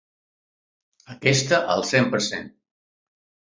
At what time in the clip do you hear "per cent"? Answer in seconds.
2.17-2.51